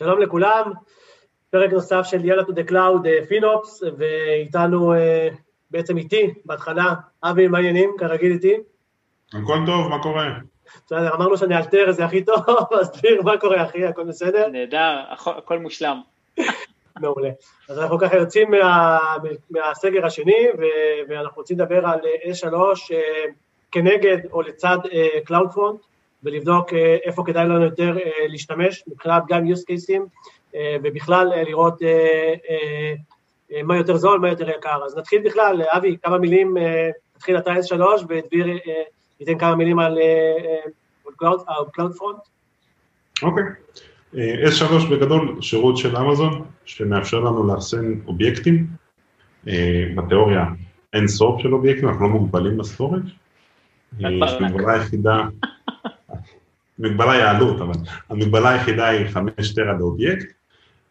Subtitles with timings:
[0.00, 0.72] שלום לכולם,
[1.50, 5.28] פרק נוסף של יאללה to the cloud FinOps, ואיתנו, אה,
[5.70, 6.84] בעצם איתי, בהתחלה,
[7.22, 7.90] אבי, מה העניינים?
[7.98, 8.56] כרגיל איתי.
[9.28, 10.28] הכל טוב, מה קורה?
[10.86, 12.44] בסדר, אמרנו שאני אלתר, זה הכי טוב,
[12.80, 14.48] אז דביר, מה קורה אחי, הכל בסדר?
[14.48, 16.00] נהדר, הכל- מושלם.
[17.00, 17.30] מעולה.
[17.68, 18.98] אז אנחנו ככה יוצאים מה,
[19.50, 20.46] מהסגר השני,
[21.08, 22.54] ואנחנו רוצים לדבר על אה, S3
[22.92, 23.24] אה,
[23.72, 24.78] כנגד או לצד
[25.24, 25.80] CloudFront,
[26.24, 30.08] ולבדוק אה, איפה כדאי לנו יותר אה, להשתמש, מבחינת גם use cases,
[30.54, 31.82] אה, ובכלל לראות
[33.64, 34.84] מה יותר זול, מה יותר יקר.
[34.84, 36.56] אז נתחיל בכלל, אבי, כמה מילים,
[37.16, 38.46] נתחיל אתה S3, ודביר
[39.20, 39.98] ייתן כמה מילים על
[41.06, 42.18] על Cloud- על CloudFront.
[43.22, 43.44] אוקיי.
[44.16, 48.66] אה, S3 בגדול, שירות של אמזון, שמאפשר לנו לאחסן אובייקטים.
[49.96, 50.44] בתיאוריה
[50.92, 53.02] אין סוף של אובייקטים, אנחנו לא מוגבלים ב-storage.
[54.04, 54.40] אה, ברק.
[54.40, 55.22] המגבלה היחידה,
[56.84, 57.72] המגבלה היא העלות, אבל
[58.10, 60.26] המגבלה היחידה היא 5 טרה לאובייקט.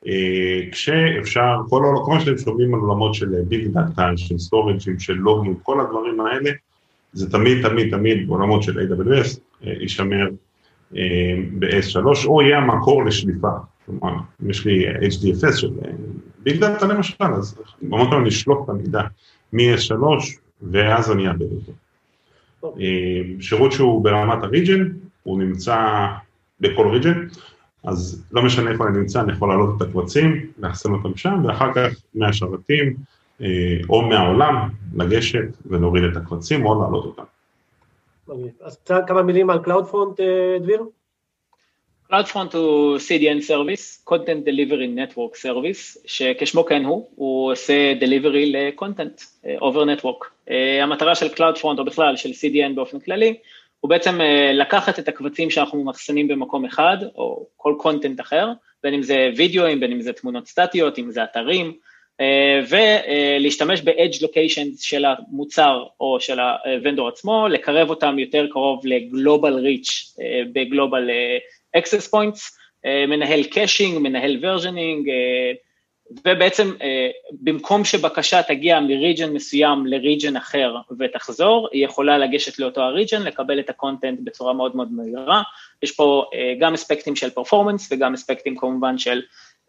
[0.08, 5.00] אה, כשאפשר, כל העול- כל מה שאתם שומעים על עולמות של big data, של storage-ים,
[5.00, 6.52] של לוגים, כל הדברים האלה,
[7.14, 10.28] זה תמיד תמיד תמיד בעולמות של AWS אה, יישמר
[10.98, 11.02] אה,
[11.60, 13.50] ב-S3, או יהיה המקור לשליפה.
[13.86, 15.70] כלומר, אם יש לי HDFS של
[16.44, 19.02] ביג דאטה למשל, אז במקום אני אשלוף את המידע
[19.54, 19.94] מ-S3,
[20.62, 21.72] ואז אני אאבד אותו.
[23.40, 24.88] שירות שהוא ברמת הריג'ן,
[25.24, 26.08] הוא נמצא
[26.60, 27.28] בכל ריג'ן,
[27.84, 31.74] אז לא משנה איפה אני נמצא, אני יכול להעלות את הקבצים, לאחסן אותם שם, ואחר
[31.74, 32.96] כך מהשרתים
[33.42, 33.48] אה,
[33.90, 37.24] או מהעולם לגשת ולהוריד את הקבצים או להעלות אותם.
[38.62, 40.84] אז כמה מילים על CloudFront, אה, דביר?
[42.12, 49.24] CloudFront הוא CDN Service, Content Delivery Network Service, שכשמו כן הוא, הוא עושה delivery ל-content
[49.46, 50.52] אה, over network.
[50.82, 53.38] המטרה של CloudFront, או בכלל של CDN באופן כללי,
[53.80, 58.48] הוא בעצם אה, לקחת את הקבצים שאנחנו מאחסנים במקום אחד, או כל content אחר,
[58.84, 61.74] בין אם זה וידאוים, בין אם זה תמונות סטטיות, אם זה אתרים,
[62.22, 69.54] אה, ולהשתמש ב-edge locations של המוצר או של ה-vendor עצמו, לקרב אותם יותר קרוב ל-global
[69.64, 71.10] reach, אה, ב-global
[71.78, 72.60] access points,
[73.08, 75.52] מנהל caching, מנהל אה,
[76.26, 77.10] ובעצם אה,
[77.42, 83.70] במקום שבקשה תגיע מ-region מסוים ל-region אחר ותחזור, היא יכולה לגשת לאותו ה-region, לקבל את
[83.70, 85.42] ה-content בצורה מאוד מאוד מהירה.
[85.84, 89.22] יש פה אה, גם אספקטים של performance וגם אספקטים כמובן של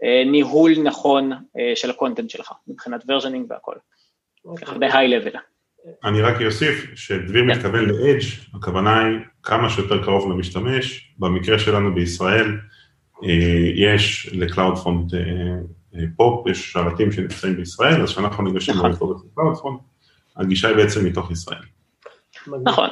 [0.05, 3.75] אה, ניהול נכון אה, של ה-content שלך, מבחינת versioning והכל,
[4.57, 5.39] ככה ב-high level.
[6.05, 7.51] אני רק אוסיף שדביר כן.
[7.51, 12.47] מתכוון ל-edge, הכוונה היא כמה שיותר קרוב למשתמש, במקרה שלנו בישראל
[13.75, 15.21] יש ל-CloudFront אה,
[15.95, 18.91] אה, פופ, יש שרתים שנמצאים בישראל, אז כשאנחנו ניגשים נכון.
[18.91, 19.83] ל-record ל-CloudFront,
[20.37, 21.63] הגישה היא בעצם מתוך ישראל.
[22.65, 22.89] נכון,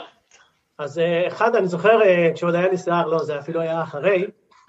[0.79, 4.27] אז אה, אחד, אני זוכר, אה, כשעוד היה לי שיער, לא, זה אפילו היה אחרי,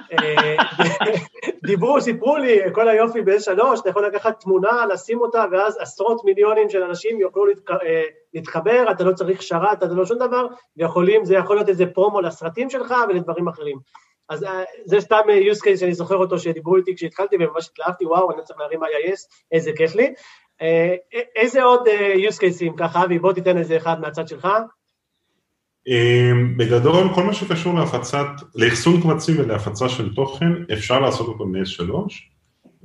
[1.66, 6.70] דיברו, סיפרו לי, כל היופי ב-S3, אתה יכול לקחת תמונה, לשים אותה, ואז עשרות מיליונים
[6.70, 7.46] של אנשים יוכלו
[8.34, 10.48] להתחבר, אתה לא צריך שרת, אתה לא שום דבר,
[10.78, 13.78] ויכולים, זה יכול להיות איזה פרומו לסרטים שלך ולדברים אחרים.
[14.30, 18.06] אז אה, זה סתם אה, use case שאני זוכר אותו, שדיברו איתי כשהתחלתי, וממש התלהבתי,
[18.06, 19.20] וואו, אני צריך להרים IIS,
[19.52, 20.14] איזה כיף לי.
[20.62, 20.96] אה,
[21.36, 21.88] איזה עוד
[22.30, 24.48] use cases ככה, אבי, בוא תיתן איזה אחד מהצד שלך.
[26.58, 28.26] בגדול, כל מה שקשור להפצת,
[28.56, 31.94] לאחסון קבצים ולהפצה של תוכן, אפשר לעשות אותו מ-S3.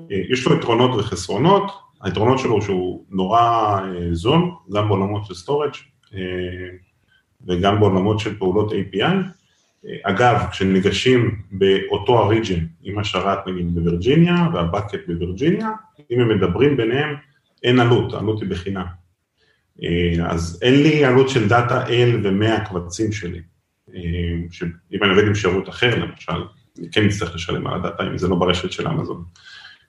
[0.00, 1.62] אה, יש לו יתרונות וחסרונות,
[2.03, 3.81] היתרונות שלו שהוא נורא
[4.12, 4.41] זול,
[4.75, 5.78] גם בעולמות של storage
[7.47, 9.43] וגם בעולמות של פעולות API.
[10.03, 15.71] אגב, כשניגשים באותו הריג'ן עם השרת נגיד בווירג'יניה והבקט בווירג'יניה,
[16.10, 17.15] אם הם מדברים ביניהם,
[17.63, 18.84] אין עלות, העלות היא בחינם.
[19.83, 23.41] אה, אז אין לי עלות של data להעלות קבצים שלי.
[23.95, 24.01] אה,
[24.51, 26.33] שאם אני עובד עם שירות אחר למשל,
[26.78, 29.25] אני כן אצטרך לשלם על ה-data אם זה לא ברשת של אמזון.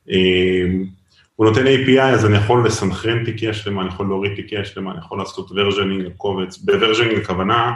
[0.10, 0.66] אה,
[1.36, 5.00] הוא נותן API, אז אני יכול לסנכרן תיקייה שלמה, אני יכול להוריד תיקייה שלמה, אני
[5.00, 7.74] יכול לעשות versioning לקובץ, ב-versioning הכוונה,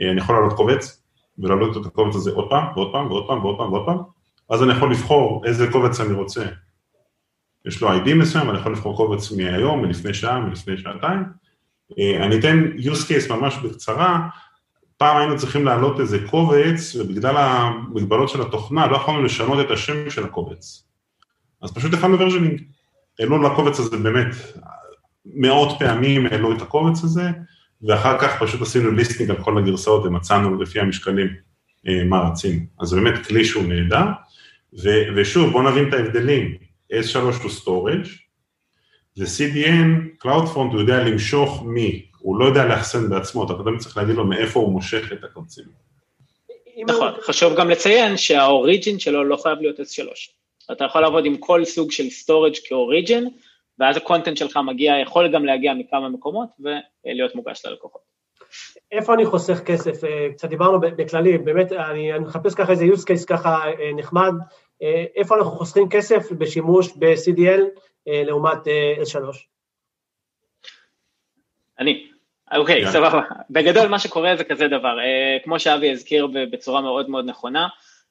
[0.00, 0.97] אה, אני יכול לעלות קובץ,
[1.38, 3.98] ולהעלות את הקובץ הזה עוד פעם, ועוד פעם, ועוד פעם, ועוד פעם, ועוד פעם,
[4.50, 6.44] אז אני יכול לבחור איזה קובץ אני רוצה.
[7.66, 11.24] יש לו ID מסוים, אני יכול לבחור קובץ מהיום, מלפני שעה, מלפני שעתיים.
[11.98, 14.28] אה, אני אתן use case ממש בקצרה,
[14.96, 20.10] פעם היינו צריכים להעלות איזה קובץ, ובגלל המגבלות של התוכנה לא יכולנו לשנות את השם
[20.10, 20.84] של הקובץ.
[21.62, 22.62] אז פשוט הפעלנו versioning.
[23.18, 24.34] העלו לקובץ הזה באמת
[25.26, 27.30] מאות פעמים העלו את הקובץ הזה,
[27.82, 31.28] ואחר כך פשוט עשינו listing על כל הגרסאות ומצאנו לפי המשקלים
[31.88, 32.60] אה, מה רצינו.
[32.80, 34.04] אז זה באמת כלי שהוא נהדר,
[34.82, 36.56] ו- ושוב בואו נבין את ההבדלים,
[36.92, 38.08] S3 הוא storage,
[39.18, 44.14] ו-CDN, CloudFront הוא יודע למשוך מי, הוא לא יודע לאחסן בעצמו, אתה תמיד צריך להגיד
[44.14, 45.64] לו מאיפה הוא מושך את הקבצים.
[46.86, 50.02] נכון, חשוב גם לציין שהאוריג'ין שלו לא חייב להיות S3.
[50.72, 53.28] אתה יכול לעבוד עם כל סוג של storage כאוריג'ין,
[53.78, 58.18] ואז הקונטנט שלך מגיע, יכול גם להגיע מכמה מקומות ולהיות מוגש ללקוחות.
[58.92, 60.04] איפה אני חוסך כסף?
[60.04, 64.32] אה, קצת דיברנו בכללי, באמת, אני, אני מחפש ככה איזה use case ככה אה, נחמד,
[64.82, 67.60] אה, איפה אנחנו חוסכים כסף בשימוש ב-CDN
[68.06, 68.58] לעומת
[69.02, 69.18] S3?
[71.78, 72.06] אני.
[72.56, 73.22] אוקיי, okay, סבבה.
[73.50, 74.96] בגדול מה שקורה זה כזה דבר,
[75.44, 77.68] כמו שאבי הזכיר בצורה מאוד מאוד נכונה,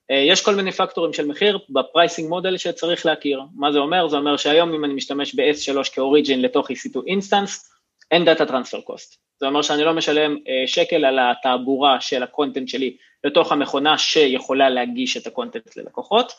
[0.09, 3.41] יש כל מיני פקטורים של מחיר בפרייסינג מודל שצריך להכיר.
[3.55, 4.07] מה זה אומר?
[4.07, 7.71] זה אומר שהיום אם אני משתמש ב-S3 כ-origin לתוך EC2 instance,
[8.11, 9.15] אין data transfer cost.
[9.39, 14.69] זה אומר שאני לא משלם אה, שקל על התעבורה של ה-content שלי לתוך המכונה שיכולה
[14.69, 16.31] להגיש את ה-content ללקוחות.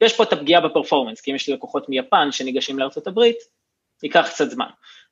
[0.00, 3.36] יש פה את הפגיעה ב-performance, כי אם יש לי לקוחות מיפן שניגשים לארצות הברית,
[4.02, 4.66] ייקח קצת זמן.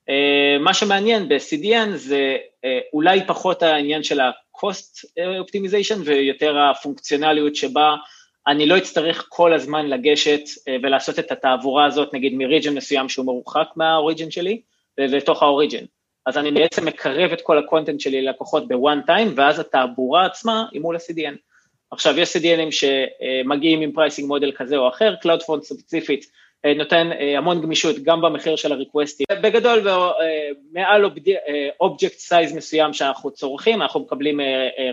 [0.09, 4.21] אה, מה שמעניין ב-CDN זה אה, אולי פחות העניין של
[4.69, 7.95] ה-cost optimization ויותר הפונקציונליות שבה
[8.47, 10.41] אני לא אצטרך כל הזמן לגשת
[10.83, 14.61] ולעשות את התעבורה הזאת, נגיד מ-region מסוים שהוא מרוחק מה-origin שלי,
[14.99, 15.87] לתוך ה-origin.
[16.27, 20.81] אז אני בעצם מקרב את כל ה-content שלי ללקוחות ב-one time, ואז התעבורה עצמה היא
[20.81, 21.37] מול ה-CDN.
[21.91, 26.29] עכשיו, יש CDN-ים שמגיעים עם pricing model כזה או אחר, CloudFront ספציפית אה,
[26.77, 29.27] נותן אה, המון גמישות גם במחיר של ה-request-ים.
[29.43, 31.05] בגדול, אה, מעל
[31.81, 34.41] object size מסוים שאנחנו צורכים, אנחנו מקבלים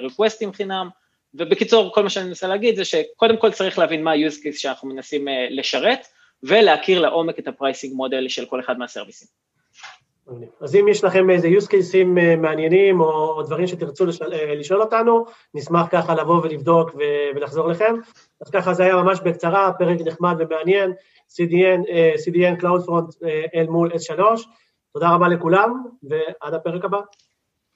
[0.01, 0.89] request-ים חינם,
[1.33, 4.89] ובקיצור, כל מה שאני מנסה להגיד זה שקודם כל צריך להבין מה ה-use case שאנחנו
[4.89, 6.07] מנסים לשרת,
[6.43, 9.27] ולהכיר לעומק את ה pricing model של כל אחד מהסרוויסים.
[10.61, 14.81] אז אם יש לכם איזה use cases אה, מעניינים או דברים שתרצו לשאול, אה, לשאול
[14.81, 16.95] אותנו, נשמח ככה לבוא ולבדוק
[17.35, 17.95] ולחזור לכם.
[18.41, 20.91] אז ככה זה היה ממש בקצרה, פרק נחמד ומעניין,
[21.29, 23.25] CDN, אה, CDN CloudFront
[23.55, 24.19] אל מול S3.
[24.93, 26.99] תודה רבה לכולם, ועד הפרק הבא.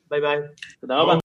[0.10, 0.40] ביי ביי.
[0.82, 1.25] תודה רבה.